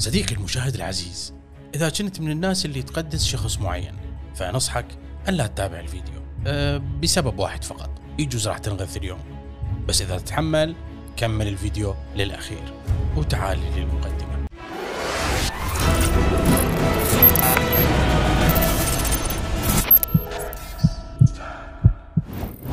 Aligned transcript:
صديقي 0.00 0.34
المشاهد 0.34 0.74
العزيز 0.74 1.34
إذا 1.74 1.88
كنت 1.88 2.20
من 2.20 2.30
الناس 2.30 2.64
اللي 2.64 2.82
تقدس 2.82 3.24
شخص 3.24 3.58
معين 3.58 3.96
فنصحك 4.34 4.86
أن 5.28 5.34
لا 5.34 5.46
تتابع 5.46 5.80
الفيديو 5.80 6.14
أه 6.46 6.82
بسبب 7.02 7.38
واحد 7.38 7.64
فقط 7.64 7.90
يجوز 8.18 8.48
راح 8.48 8.58
تنغث 8.58 8.96
اليوم. 8.96 9.20
بس 9.88 10.02
إذا 10.02 10.18
تتحمل 10.18 10.74
كمل 11.16 11.48
الفيديو 11.48 11.94
للأخير 12.16 12.74
وتعال 13.16 13.58
للمقدمة. 13.76 14.19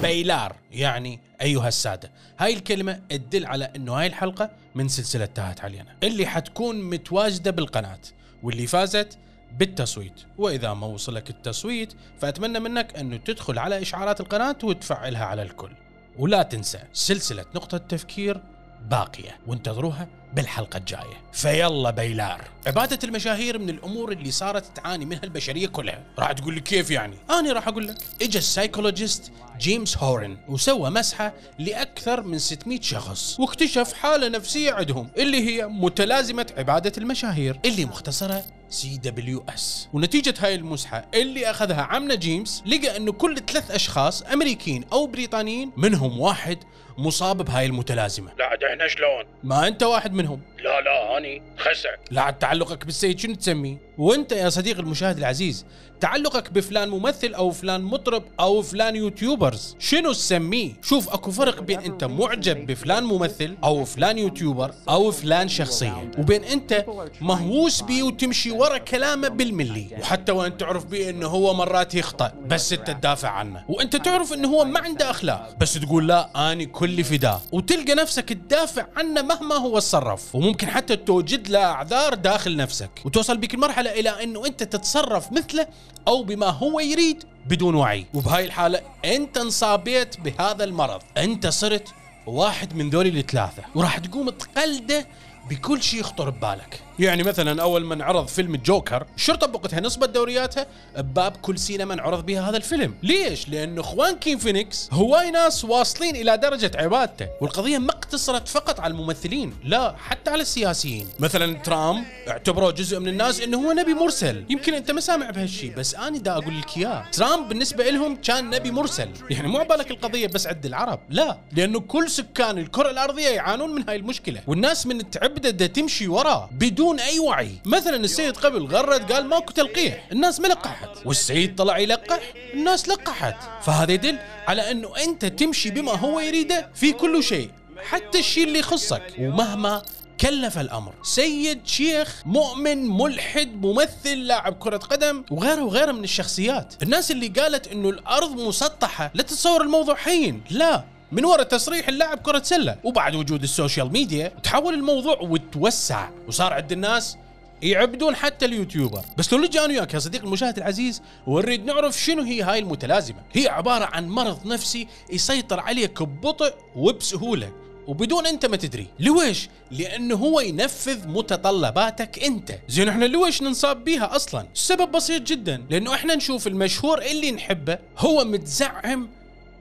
بيلار 0.08 0.56
يعني 0.72 1.20
أيها 1.42 1.68
السادة. 1.68 2.12
هاي 2.40 2.54
الكلمة 2.54 3.00
تدل 3.10 3.46
على 3.46 3.72
إنه 3.76 3.94
هاي 3.94 4.08
الحلقة 4.08 4.50
من 4.76 4.88
سلسلة 4.88 5.26
تاهت 5.26 5.62
علينا 5.62 5.96
اللي 6.04 6.26
حتكون 6.26 6.82
متواجدة 6.82 7.52
بالقناة 7.52 8.00
واللي 8.44 8.68
فازت 8.68 9.18
بالتصويت. 9.58 10.22
وإذا 10.38 10.74
ما 10.74 10.88
وصلك 10.88 11.30
التصويت 11.30 11.94
فأتمنى 12.20 12.60
منك 12.60 12.98
انه 12.98 13.18
تدخل 13.18 13.60
على 13.60 13.82
إشعارات 13.82 14.22
القناة 14.22 14.58
وتفعلها 14.64 15.26
على 15.26 15.42
الكل. 15.42 15.72
ولا 16.18 16.44
تنسى 16.44 16.80
سلسلة 16.94 17.46
نقطة 17.56 17.78
تفكير 17.78 18.42
باقية 18.82 19.40
وانتظروها 19.48 20.08
بالحلقة 20.34 20.78
الجاية. 20.78 21.22
فيلا 21.34 21.90
بينا. 21.92 22.42
عبادة 22.68 23.00
المشاهير 23.04 23.60
من 23.60 23.70
الأمور 23.70 24.12
اللي 24.12 24.32
صارت 24.32 24.78
تعاني 24.78 25.06
منها 25.06 25.24
البشرية 25.24 25.68
كلها. 25.68 26.04
راح 26.20 26.32
تقول 26.32 26.54
لي 26.54 26.60
كيف 26.62 26.92
يعني؟ 26.92 27.18
أنا 27.30 27.54
راح 27.54 27.68
أقول 27.68 27.88
لك. 27.88 27.98
اجى 28.22 28.38
ال 28.38 28.45
psychologist 28.45 29.32
جيمس 29.60 29.98
هورن 29.98 30.38
وسوى 30.48 30.90
مسحة 30.90 31.34
لأكثر 31.60 32.22
من 32.22 32.40
600 32.40 32.82
شخص 32.82 33.40
واكتشف 33.40 33.94
حالة 33.94 34.28
نفسية 34.28 34.72
عندهم 34.72 35.10
اللي 35.18 35.48
هي 35.50 35.68
متلازمة 35.68 36.46
عبادة 36.58 36.92
المشاهير 36.98 37.60
اللي 37.66 37.86
مختصرة 37.86 38.44
CWS. 38.70 39.88
ونتيجة 39.94 40.34
هاي 40.40 40.56
المسحة 40.56 41.06
اللي 41.14 41.50
أخذها 41.50 41.82
عمنا 41.82 42.16
جيمس 42.16 42.64
لقى 42.66 42.98
إنه 42.98 43.12
كل 43.12 43.38
ثلاث 43.48 43.72
أشخاص 43.72 44.22
أمريكيين 44.22 44.86
أو 44.94 45.08
بريطانيين 45.08 45.72
منهم 45.78 46.20
واحد 46.20 46.58
مصاب 46.98 47.38
بهاي 47.46 47.66
المتلازمة 47.66 48.32
لا 48.38 48.54
إحنا 48.72 48.88
شلون؟ 48.88 49.24
ما 49.44 49.68
أنت 49.68 49.84
واحد 49.84 50.14
منهم 50.14 50.42
لا 50.64 50.82
لا 50.82 51.18
اني 51.18 51.42
خسع 51.58 51.90
لا 52.12 52.22
عاد 52.22 52.40
تعلقك 52.40 52.86
بالسيد 52.86 53.20
شنو 53.20 53.36
تسميه؟ 53.36 53.78
وانت 53.98 54.32
يا 54.32 54.50
صديقي 54.50 54.80
المشاهد 54.80 55.18
العزيز 55.18 55.66
تعلقك 56.02 56.52
بفلان 56.52 56.90
ممثل 56.90 57.34
أو 57.34 57.52
فلان 57.52 57.82
مطرب 57.82 58.24
أو 58.40 58.62
فلان 58.62 58.96
YouTubers 58.96 59.76
شنو 59.80 60.12
تسميه؟ 60.14 60.72
شوف 60.84 61.10
أكو 61.10 61.32
فرق 61.32 61.62
بين 61.62 61.80
أنت 61.80 62.04
معجب 62.04 62.66
بفلان 62.66 63.04
ممثل 63.04 63.58
أو 63.64 63.86
فلان 63.86 64.18
YouTuber 64.18 64.74
أو 64.90 65.12
فلان 65.12 65.48
شخصيه 65.48 66.12
وبين 66.18 66.44
أنت 66.44 66.86
مهووس 67.22 67.82
بيه 67.82 68.04
وتمشي 68.04 68.52
ورا 68.52 68.78
كلامه 68.78 69.28
بالملي. 69.28 69.88
وحتى 70.02 70.32
وأن 70.32 70.58
تعرف 70.58 70.86
بيه 70.86 71.10
إنه 71.10 71.28
هو 71.28 71.54
مرات 71.54 71.96
يخطأ 71.96 72.32
بس 72.48 72.74
أنت 72.74 72.92
تدافع 72.92 73.30
عنه. 73.30 73.64
وأنت 73.70 73.96
تعرف 73.96 74.34
إنه 74.34 74.48
هو 74.48 74.66
ما 74.66 74.80
عنده 74.80 75.10
أخلاق 75.10 75.56
بس 75.60 75.74
تقول 75.74 76.08
لا 76.08 76.52
اني 76.52 76.66
كلي 76.66 77.04
فداه 77.04 77.42
وتلقى 77.52 77.94
نفسك 77.96 78.34
تدافع 78.34 78.86
عنه 78.96 79.22
مهما 79.22 79.56
هو 79.56 79.80
تصرف 79.80 80.36
وممكن 80.48 80.68
حتى 80.68 80.96
توجد 80.96 81.50
له 81.50 81.64
أعذار 81.64 82.14
داخل 82.14 82.56
نفسك 82.56 82.90
وتوصل 83.06 83.38
بك 83.38 83.54
المرحلة 83.54 83.92
إلى 83.92 84.24
إنه 84.24 84.46
أنت 84.46 84.64
تتصرف 84.64 85.32
مثله 85.32 85.68
أو 86.08 86.24
بما 86.24 86.46
هو 86.50 86.80
يريد 86.80 87.24
بدون 87.46 87.76
وعي. 87.76 88.06
وبهاي 88.14 88.46
الحالة 88.46 88.82
أنت 89.06 89.38
انصابيت 89.38 90.20
بهذا 90.20 90.64
المرض. 90.64 91.02
أنت 91.18 91.48
صرت 91.48 91.88
واحد 92.26 92.76
من 92.76 92.90
ذولي 92.90 93.10
الثلاثه 93.10 93.64
وراح 93.76 93.98
تقوم 93.98 94.30
تقلده 94.30 95.08
بكل 95.50 95.84
شيء 95.84 96.00
يخطر 96.00 96.30
ببالك. 96.30 96.82
يعني 97.00 97.24
مثلا 97.24 97.62
أول 97.62 97.84
ما 97.84 97.94
انعرض 97.94 98.28
فيلم 98.28 98.56
الجوكر 98.56 99.06
الشرطه 99.16 99.48
بوقتها 99.48 99.80
نصبت 99.80 100.10
دورياتها 100.10 100.68
بباب 100.98 101.32
كل 101.32 101.60
سينما 101.60 101.94
انعرض 101.94 102.26
بها 102.26 102.50
هذا 102.50 102.58
الفيلم. 102.58 102.94
ليش؟ 103.04 103.50
لأنه 103.50 103.82
خواكين 103.82 104.38
فينيكس 104.38 104.90
هواي 104.92 105.32
ناس 105.32 105.66
واصلين 105.66 106.16
إلى 106.16 106.38
درجة 106.38 106.72
عبادته 106.76 107.28
والقضية 107.42 107.78
ما 107.78 107.92
اقتصرت 107.92 108.48
فقط 108.48 108.80
على 108.80 108.92
الممثلين 108.92 109.54
لا 109.64 109.96
حتى 109.98 110.32
على 110.32 110.42
السياسيين. 110.42 111.08
مثلا 111.20 111.58
ترامب 111.58 112.04
اعتبروه 112.28 112.72
جزء 112.72 113.00
من 113.00 113.08
الناس 113.08 113.42
إنه 113.42 113.68
هو 113.68 113.72
نبي 113.72 113.94
مرسل. 113.94 114.46
يمكن 114.50 114.74
أنت 114.74 114.92
ما 114.92 115.02
سامع 115.02 115.30
بهالشيء 115.30 115.76
بس 115.76 115.96
أنا 115.96 116.18
دا 116.18 116.32
أقول 116.32 116.60
لك 116.60 116.78
إياه. 116.78 117.06
ترامب 117.12 117.50
بالنسبة 117.50 117.90
لهم 117.90 118.16
كان 118.16 118.50
نبي 118.50 118.72
مرسل. 118.72 119.10
يعني 119.30 119.48
مو 119.48 119.64
بالك 119.64 119.92
القضية 119.92 120.28
بس 120.28 120.48
عند 120.48 120.66
العرب 120.66 121.00
لا. 121.10 121.38
لأنه 121.52 121.80
كل 121.80 122.10
سكان 122.10 122.58
الكرة 122.58 122.90
الأرضية 122.90 123.30
يعانون 123.30 123.76
من 123.76 123.90
هاي 123.90 123.96
المشكلة. 123.96 124.42
والناس 124.48 124.88
من 124.88 125.10
تعبده 125.10 125.37
دا 125.38 125.68
تمشي 125.68 126.08
وراه 126.08 126.50
بدون 126.52 127.00
أي 127.00 127.20
وعي. 127.20 127.52
مثلا 127.66 127.96
السيد 127.96 128.38
قبل 128.38 128.66
غرد 128.66 129.12
قال 129.12 129.26
ماكو 129.26 129.52
تلقيح 129.52 130.08
الناس 130.12 130.40
ما 130.40 130.48
لقحت. 130.48 130.90
والسيد 131.06 131.56
طلع 131.56 131.78
يلقح 131.78 132.20
الناس 132.54 132.90
لقحت. 132.90 133.36
فهذا 133.64 133.92
يدل 133.92 134.20
على 134.48 134.72
أنه 134.72 134.98
أنت 135.04 135.26
تمشي 135.26 135.70
بما 135.70 135.92
هو 135.92 136.20
يريده 136.20 136.70
في 136.76 136.92
كل 136.92 137.24
شيء 137.24 137.50
حتى 137.84 138.20
الشيء 138.20 138.44
اللي 138.44 138.60
يخصك. 138.60 139.14
ومهما 139.20 139.82
كلف 140.20 140.58
الأمر. 140.58 140.94
سيد 141.04 141.68
شيخ 141.68 142.22
مؤمن 142.26 142.88
ملحد 142.88 143.62
ممثل 143.62 144.18
لاعب 144.18 144.54
كرة 144.54 144.78
قدم 144.78 145.24
وغيره 145.32 145.62
وغيره 145.62 145.92
من 145.92 146.04
الشخصيات. 146.04 146.74
الناس 146.84 147.12
اللي 147.12 147.28
قالت 147.28 147.68
أنه 147.68 147.90
الأرض 147.90 148.32
مسطحة 148.32 149.12
لا 149.14 149.24
تتصور 149.24 149.62
الموضوع 149.62 149.96
حين. 149.96 150.44
لا. 150.50 150.84
من 151.12 151.26
وراء 151.26 151.44
تصريح 151.44 151.88
اللاعب 151.88 152.18
كرة 152.18 152.42
سلة. 152.44 152.78
وبعد 152.84 153.16
وجود 153.16 153.44
ال 153.44 153.50
social 153.50 153.92
media 153.92 154.32
تحول 154.44 154.74
الموضوع 154.74 155.22
وتوسع. 155.22 156.10
وصار 156.28 156.54
عند 156.54 156.72
الناس 156.72 157.18
يعبدون 157.62 158.16
حتى 158.16 158.46
ال 158.46 158.51
YouTuber. 158.51 159.02
بس 159.18 159.34
لو 159.34 159.40
نجي 159.40 159.60
أنا 159.60 159.68
وياك 159.68 159.94
يا 159.94 160.00
صديقي 160.00 160.26
المشاهد 160.26 160.58
العزيز 160.58 161.02
ونريد 161.28 161.66
نعرف 161.66 162.02
شنو 162.02 162.24
هي 162.24 162.42
هاي 162.42 162.60
المتلازمة. 162.60 163.18
هي 163.34 163.48
عبارة 163.48 163.86
عن 163.86 164.10
مرض 164.10 164.48
نفسي 164.48 164.88
يسيطر 165.14 165.60
عليك 165.60 166.04
ببطء 166.04 166.54
وبسهولة. 166.76 167.52
وبدون 167.88 168.28
أنت 168.28 168.46
ما 168.46 168.58
تدري. 168.58 168.88
لويش؟ 169.00 169.50
لأنه 169.72 170.16
هو 170.16 170.40
ينفذ 170.40 171.08
متطلباتك 171.08 172.24
أنت. 172.24 172.52
زين 172.70 172.90
إحنا 172.90 173.06
لويش 173.06 173.42
ننصاب 173.42 173.84
بيها 173.84 174.16
أصلا؟ 174.16 174.46
السبب 174.56 174.92
بسيط 174.92 175.22
جدا. 175.22 175.64
لأنه 175.70 175.94
إحنا 175.94 176.16
نشوف 176.16 176.48
المشهور 176.48 177.02
اللي 177.02 177.32
نحبه 177.32 177.78
هو 177.98 178.24
متزعم 178.26 179.10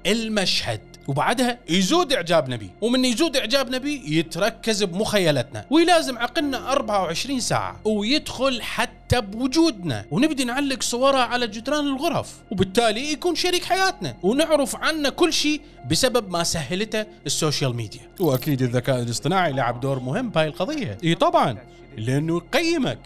المشهد. 0.07 0.96
وبعدها 1.09 1.59
يزود 1.69 2.13
اعجابنا 2.13 2.57
بيه 2.57 2.71
ومن 2.81 3.05
يزود 3.05 3.37
اعجابنا 3.37 3.79
بيه 3.79 4.19
يتركز 4.19 4.83
بمخيلتنا. 4.85 5.65
ويلازم 5.71 6.19
عقلنا 6.19 6.73
24 6.73 7.41
ساعة 7.41 7.81
ويدخل 7.85 8.63
حتى 8.63 9.21
بوجودنا. 9.21 10.05
ونبدي 10.11 10.45
نعلق 10.45 10.83
صوره 10.83 11.19
على 11.19 11.47
جدران 11.47 11.87
الغرف. 11.87 12.35
وبالتالي 12.51 13.13
يكون 13.13 13.35
شريك 13.35 13.65
حياتنا. 13.65 14.17
ونعرف 14.23 14.77
عنه 14.77 15.09
كل 15.09 15.33
شيء 15.33 15.61
بسبب 15.91 16.31
ما 16.31 16.45
سهلته 16.45 17.07
ال 17.27 17.34
social 17.34 17.77
media. 17.77 18.01
وأكيد 18.21 18.63
الذكاء 18.63 19.03
الاصطناعي 19.03 19.53
لعب 19.53 19.81
دور 19.81 20.01
مهم 20.01 20.31
بهاي 20.31 20.47
القضية. 20.47 20.99
إي 21.05 21.15
طبعا 21.15 21.59
لأنه 21.97 22.37
يقيمك. 22.37 22.99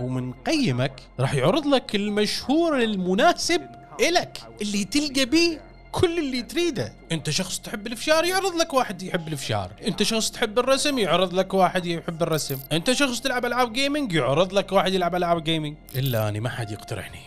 ومن 0.00 0.32
قيمك 0.32 0.92
راح 1.20 1.34
يعرض 1.34 1.66
لك 1.66 1.94
المشهور 1.94 2.82
المناسب 2.82 3.62
إلك 4.00 4.38
اللي 4.62 4.84
تلقى 4.84 5.24
بيه 5.24 5.71
كل 5.92 6.18
اللي 6.18 6.42
تريده. 6.42 6.92
انت 7.12 7.30
شخص 7.30 7.58
تحب 7.58 7.86
الافشار 7.86 8.24
يعرض 8.24 8.54
لك 8.54 8.74
واحد 8.74 9.02
يحب 9.02 9.28
الافشار. 9.28 9.70
انت 9.86 10.02
شخص 10.02 10.30
تحب 10.30 10.58
الرسم 10.58 10.98
يعرض 10.98 11.34
لك 11.34 11.54
واحد 11.54 11.86
يحب 11.86 12.22
الرسم. 12.22 12.58
انت 12.72 12.92
شخص 12.92 13.20
تلعب 13.20 13.44
ألعاب 13.44 13.72
gaming 13.72 14.12
يعرض 14.12 14.52
لك 14.52 14.72
واحد 14.72 14.92
يلعب 14.94 15.14
ألعاب 15.14 15.44
gaming 15.44 15.76
إلا 15.94 16.28
أني 16.28 16.40
ما 16.40 16.48
حد 16.48 16.70
يقترحني. 16.70 17.20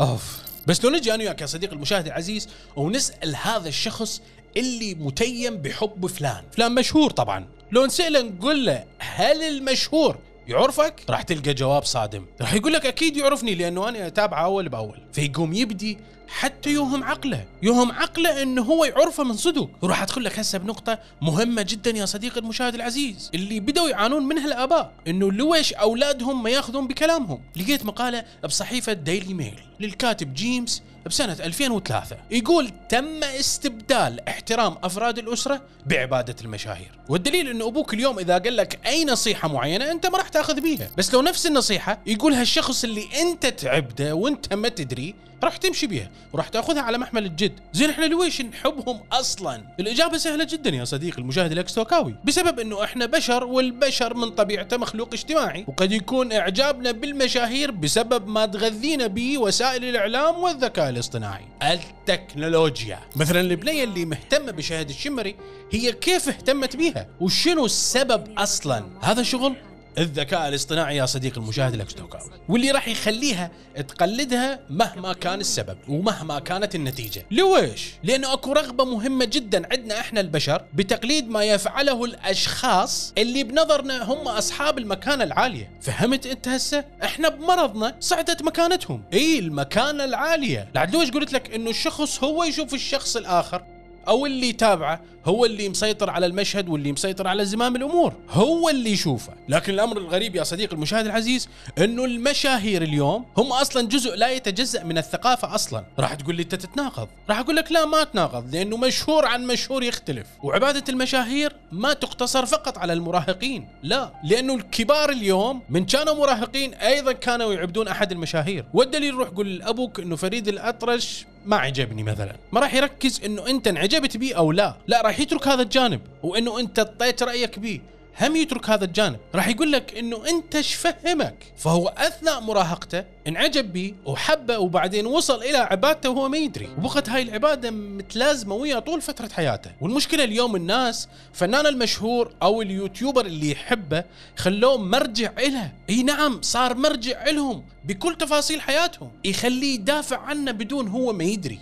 أوف. 0.00 0.42
بس 0.66 0.84
لو 0.84 0.90
نجي 0.90 1.14
أنا 1.14 1.22
وياك 1.22 1.40
يا 1.40 1.46
صديقي 1.46 1.72
المشاهد 1.72 2.06
العزيز 2.06 2.48
ونسأل 2.76 3.36
هذا 3.36 3.68
الشخص 3.68 4.22
اللي 4.56 4.94
متيم 4.94 5.56
بحب 5.56 6.06
فلان. 6.06 6.44
فلان 6.52 6.74
مشهور 6.74 7.10
طبعا. 7.10 7.46
لو 7.72 7.86
نسأله 7.86 8.22
نقول 8.22 8.66
له 8.66 8.84
هل 8.98 9.42
المشهور 9.42 10.18
يعرفك؟ 10.50 10.94
راح 11.10 11.22
تلقى 11.22 11.54
جواب 11.54 11.84
صادم. 11.84 12.26
راح 12.40 12.54
يقول 12.54 12.72
لك 12.72 12.86
أكيد 12.86 13.16
يعرفني 13.16 13.54
لأنه 13.54 13.88
أنا 13.88 14.06
أتابعه 14.06 14.44
أول 14.44 14.68
بأول. 14.68 14.98
فيقوم 15.12 15.52
يبدي 15.52 15.98
حتى 16.28 16.70
يوهم 16.70 17.04
عقله. 17.04 17.44
يوهم 17.62 17.92
عقله 17.92 18.42
إنه 18.42 18.62
هو 18.62 18.84
يعرفه 18.84 19.24
من 19.24 19.32
صدق. 19.32 19.68
وراح 19.82 20.02
أدخل 20.02 20.24
لك 20.24 20.38
هسه 20.38 20.58
بنقطة 20.58 20.98
مهمة 21.22 21.62
جدا 21.62 21.90
يا 21.90 22.06
صديقي 22.06 22.40
المشاهد 22.40 22.74
العزيز. 22.74 23.30
اللي 23.34 23.60
بدوا 23.60 23.88
يعانون 23.88 24.26
منها 24.26 24.46
الآباء. 24.46 24.92
إنه 25.08 25.32
لويش 25.32 25.72
أولادهم 25.72 26.42
ما 26.42 26.50
يأخذون 26.50 26.86
بكلامهم. 26.88 27.40
لقيت 27.56 27.84
مقالة 27.84 28.24
بصحيفة 28.44 28.92
ديلي 28.92 29.34
ميل 29.34 29.60
للكاتب 29.80 30.34
جيمس 30.34 30.82
بسنة 31.06 31.32
2003 31.32 32.16
يقول 32.30 32.70
تم 32.88 33.24
استبدال 33.24 34.28
احترام 34.28 34.76
أفراد 34.84 35.18
الأسرة 35.18 35.62
بعبادة 35.86 36.36
المشاهير. 36.44 36.90
والدليل 37.08 37.48
أن 37.48 37.62
أبوك 37.62 37.94
اليوم 37.94 38.18
إذا 38.18 38.38
قال 38.38 38.56
لك 38.56 38.78
أي 38.86 39.04
نصيحة 39.04 39.48
معينة 39.48 39.90
أنت 39.90 40.06
ما 40.06 40.18
راح 40.18 40.28
تأخذ 40.28 40.60
بيها. 40.60 40.90
بس 40.98 41.14
لو 41.14 41.22
نفس 41.22 41.46
النصيحة 41.46 41.98
يقولها 42.06 42.42
الشخص 42.42 42.84
اللي 42.84 43.08
أنت 43.20 43.46
تعبده 43.46 44.14
وأنت 44.14 44.54
ما 44.54 44.68
تدري 44.68 45.14
راح 45.44 45.56
تمشي 45.56 45.86
بيها 45.86 46.10
وراح 46.32 46.48
تاخذها 46.48 46.82
على 46.82 46.98
محمل 46.98 47.26
الجد. 47.26 47.52
زين 47.72 47.90
إحنا 47.90 48.04
لويش 48.04 48.40
نحبهم 48.40 49.00
أصلا؟ 49.12 49.62
الإجابة 49.80 50.18
سهلة 50.18 50.44
جدا 50.44 50.70
يا 50.70 50.84
صديقي 50.84 51.18
المشاهد 51.18 51.52
الإكستوكاوي. 51.52 52.14
بسبب 52.24 52.60
إنه 52.60 52.84
إحنا 52.84 53.06
بشر 53.06 53.44
والبشر 53.44 54.14
من 54.14 54.30
طبيعته 54.30 54.76
مخلوق 54.76 55.08
اجتماعي 55.12 55.64
وقد 55.68 55.92
يكون 55.92 56.32
إعجابنا 56.32 56.90
بالمشاهير 56.90 57.70
بسبب 57.70 58.28
ما 58.28 58.46
تغذينا 58.46 59.06
به 59.06 59.38
وسائل 59.38 59.84
الإعلام 59.84 60.38
والذكاء 60.38 60.88
الاصطناعي. 60.88 61.44
التكنولوجيا. 61.62 62.98
مثلا 63.16 63.40
البنية 63.40 63.84
اللي 63.84 64.04
مهتمة 64.04 64.52
بشهد 64.52 64.88
الشمري 64.88 65.36
هي 65.72 65.92
كيف 65.92 66.28
اهتمت 66.28 66.76
بيها 66.76 67.06
وشنو 67.20 67.64
السبب 67.64 68.38
أصلا؟ 68.38 68.84
هذا 69.02 69.22
شغل 69.22 69.56
الذكاء 69.98 70.48
الاصطناعي 70.48 70.96
يا 70.96 71.06
صديق 71.06 71.38
المشاهد 71.38 71.74
الاكستوكاوي 71.74 72.30
واللي 72.48 72.70
راح 72.70 72.88
يخليها 72.88 73.50
تقلدها 73.88 74.60
مهما 74.70 75.12
كان 75.12 75.40
السبب 75.40 75.78
ومهما 75.88 76.38
كانت 76.38 76.74
النتيجة. 76.74 77.26
لويش؟ 77.30 77.90
لأنه 78.02 78.32
أكو 78.32 78.52
رغبة 78.52 78.84
مهمة 78.84 79.24
جدا 79.24 79.62
عندنا 79.72 80.00
إحنا 80.00 80.20
البشر 80.20 80.64
بتقليد 80.74 81.28
ما 81.28 81.44
يفعله 81.44 82.04
الأشخاص 82.04 83.12
اللي 83.18 83.44
بنظرنا 83.44 84.02
هم 84.02 84.28
أصحاب 84.28 84.78
المكانة 84.78 85.24
العالية. 85.24 85.70
فهمت 85.80 86.26
أنت 86.26 86.48
هسه؟ 86.48 86.84
إحنا 87.04 87.28
بمرضنا 87.28 87.96
صعدت 88.00 88.42
مكانتهم. 88.42 89.02
إي 89.12 89.38
المكانة 89.38 90.04
العالية. 90.04 90.68
لعد 90.74 90.94
لويش 90.94 91.10
قلت 91.10 91.32
لك 91.32 91.54
إنه 91.54 91.70
الشخص 91.70 92.24
هو 92.24 92.44
يشوف 92.44 92.74
الشخص 92.74 93.16
الآخر؟ 93.16 93.79
أو 94.10 94.26
اللي 94.26 94.48
يتابعه 94.48 95.00
هو 95.26 95.44
اللي 95.44 95.68
مسيطر 95.68 96.10
على 96.10 96.26
المشهد 96.26 96.68
واللي 96.68 96.92
مسيطر 96.92 97.26
على 97.28 97.44
زمام 97.44 97.76
الأمور. 97.76 98.14
هو 98.30 98.68
اللي 98.68 98.90
يشوفه. 98.90 99.32
لكن 99.48 99.72
الأمر 99.72 99.98
الغريب 99.98 100.36
يا 100.36 100.42
صديقي 100.42 100.76
المشاهد 100.76 101.06
العزيز 101.06 101.48
إنه 101.78 102.04
المشاهير 102.04 102.82
اليوم 102.82 103.26
هم 103.36 103.52
أصلا 103.52 103.88
جزء 103.88 104.16
لا 104.16 104.30
يتجزأ 104.30 104.84
من 104.84 104.98
الثقافة 104.98 105.54
أصلا. 105.54 105.84
راح 105.98 106.14
تقول 106.14 106.34
لي 106.34 106.42
أنت 106.42 106.54
تتناقض. 106.54 107.08
راح 107.28 107.38
أقول 107.38 107.56
لك 107.56 107.72
لا 107.72 107.84
ما 107.84 108.04
تناقض 108.04 108.54
لأنه 108.54 108.76
مشهور 108.76 109.26
عن 109.26 109.46
مشهور 109.46 109.82
يختلف. 109.82 110.26
وعبادة 110.42 110.84
المشاهير 110.88 111.56
ما 111.72 111.92
تقتصر 111.92 112.46
فقط 112.46 112.78
على 112.78 112.92
المراهقين 112.92 113.68
لا. 113.82 114.12
لأنه 114.24 114.54
الكبار 114.54 115.10
اليوم 115.10 115.62
من 115.70 115.86
كانوا 115.86 116.14
مراهقين 116.14 116.74
أيضا 116.74 117.12
كانوا 117.12 117.52
يعبدون 117.54 117.88
أحد 117.88 118.12
المشاهير. 118.12 118.64
والدليل 118.74 119.14
روح 119.14 119.28
قول 119.28 119.56
لابوك 119.56 120.00
إنه 120.00 120.16
فريد 120.16 120.48
الأطرش 120.48 121.26
ما 121.44 121.56
عجبني 121.56 122.02
مثلا. 122.02 122.36
ما 122.52 122.60
راح 122.60 122.74
يركز 122.74 123.20
إنه 123.24 123.46
أنت 123.46 123.68
انعجبت 123.68 124.16
بيه 124.16 124.36
أو 124.36 124.52
لا. 124.52 124.76
لا 124.86 125.02
راح 125.02 125.20
يترك 125.20 125.48
هذا 125.48 125.62
الجانب. 125.62 126.00
وإنه 126.22 126.60
أنت 126.60 126.78
اعطيت 126.78 127.22
رأيك 127.22 127.58
بيه. 127.58 127.80
هم 128.20 128.36
يترك 128.36 128.70
هذا 128.70 128.84
الجانب. 128.84 129.18
راح 129.34 129.48
يقول 129.48 129.72
لك 129.72 129.98
إنه 129.98 130.28
أنت 130.28 130.56
إيش 130.56 130.74
فهمك؟ 130.74 131.52
فهو 131.56 131.88
أثناء 131.88 132.40
مراهقته 132.40 133.04
انعجب 133.26 133.72
بيه 133.72 133.92
وحبه 134.06 134.58
وبعدين 134.58 135.06
وصل 135.06 135.42
إلى 135.42 135.58
عبادته 135.58 136.10
وهو 136.10 136.28
ما 136.28 136.36
يدري. 136.38 136.68
وبقت 136.78 137.08
هاي 137.08 137.22
العبادة 137.22 137.70
متلازمة 137.70 138.54
وياه 138.54 138.78
طول 138.78 139.02
فترة 139.02 139.28
حياته. 139.28 139.70
والمشكلة 139.80 140.24
اليوم 140.24 140.56
الناس 140.56 141.08
فنان 141.32 141.66
المشهور 141.66 142.32
أو 142.42 142.62
اليوتيوبر 142.62 143.26
اللي 143.26 143.50
يحبه 143.50 144.04
خلوه 144.36 144.76
مرجع 144.78 145.30
إله 145.38 145.72
إي 145.90 146.02
نعم 146.02 146.42
صار 146.42 146.74
مرجع 146.74 147.30
لهم 147.30 147.64
بكل 147.84 148.16
تفاصيل 148.16 148.60
حياتهم. 148.60 149.10
يخليه 149.24 149.74
يدافع 149.74 150.18
عنه 150.18 150.52
بدون 150.52 150.88
هو 150.88 151.12
ما 151.12 151.24
يدري 151.24 151.58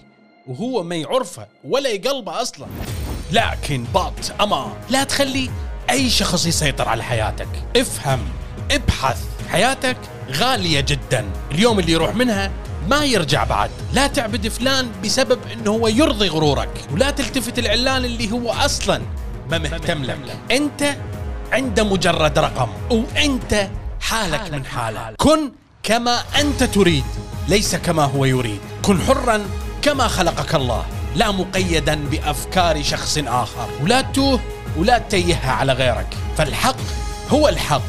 وهو 0.46 0.82
ما 0.82 0.96
يعرفه 0.96 1.46
ولا 1.64 1.88
يقلبه 1.88 2.42
أصلا. 2.42 2.66
لكن 3.32 3.84
بط 3.94 4.40
أمان. 4.40 4.72
لا 4.90 5.04
تخلي 5.04 5.50
أي 5.90 6.10
شخص 6.10 6.46
يسيطر 6.46 6.88
على 6.88 7.02
حياتك. 7.02 7.48
افهم 7.76 8.20
ابحث. 8.70 9.18
حياتك 9.50 9.96
غالية 10.32 10.80
جدا. 10.80 11.24
اليوم 11.52 11.78
اللي 11.78 11.92
يروح 11.92 12.14
منها 12.14 12.50
ما 12.88 13.04
يرجع 13.04 13.44
بعد. 13.44 13.70
لا 13.92 14.06
تعبد 14.06 14.48
فلان 14.48 14.88
بسبب 15.04 15.38
إنه 15.52 15.70
هو 15.70 15.88
يرضي 15.88 16.28
غرورك. 16.28 16.70
ولا 16.92 17.10
تلتفت 17.10 17.58
العلان 17.58 18.04
اللي 18.04 18.32
هو 18.32 18.50
أصلا 18.50 19.02
ما 19.50 19.58
مهتم 19.58 20.04
لك. 20.04 20.18
أنت 20.50 20.96
عنده 21.52 21.84
مجرد 21.84 22.38
رقم 22.38 22.68
وأنت 22.90 23.68
حالك 24.00 24.52
من 24.52 24.64
حاله 24.66 25.14
كن 25.16 25.52
كما 25.82 26.22
أنت 26.40 26.64
تريد 26.64 27.04
ليس 27.48 27.76
كما 27.76 28.04
هو 28.04 28.24
يريد. 28.24 28.60
كن 28.82 29.00
حرا 29.00 29.40
كما 29.82 30.08
خلقك 30.08 30.54
الله 30.54 30.84
لا 31.16 31.30
مقيدا 31.30 31.94
بأفكار 31.94 32.82
شخص 32.82 33.18
آخر. 33.18 33.68
ولا 33.82 34.00
تتوه 34.00 34.40
ولا 34.76 34.98
تتيهها 34.98 35.52
على 35.52 35.72
غيرك. 35.72 36.16
فالحق 36.38 36.76
هو 37.30 37.48
الحق 37.48 37.82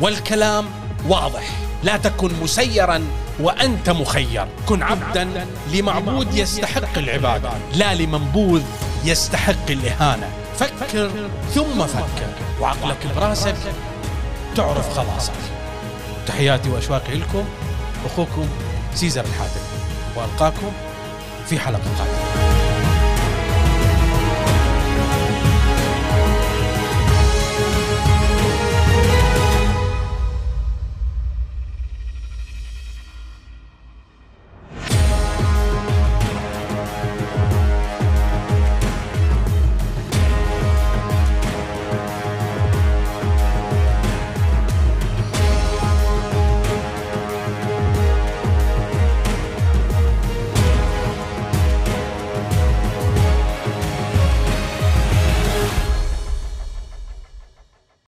والكلام 0.00 0.66
واضح. 1.08 1.42
لا 1.84 1.96
تكن 1.96 2.30
مسيرا 2.42 3.04
وأنت 3.40 3.90
مخير. 3.90 4.46
كن 4.66 4.82
عبدا 4.82 5.46
لمعبود 5.72 6.34
يستحق 6.34 6.98
العبادة 6.98 7.50
لا 7.74 7.94
لمنبوذ 7.94 8.62
يستحق 9.04 9.70
الإهانة. 9.70 10.30
فكر 10.58 11.10
ثم 11.54 11.86
فكر. 11.86 12.28
وعقلك 12.60 13.06
براسك 13.16 13.56
تعرف 14.56 14.96
خلاصك. 14.96 15.32
تحياتي 16.26 16.68
وأشواقي 16.68 17.14
لكم. 17.14 17.44
أخوكم 18.06 18.48
سيزر 18.94 19.24
الحاتم. 19.24 19.60
وألقاكم 20.16 20.72
في 21.48 21.58
حلقة 21.58 21.80
قادمة. 21.98 22.47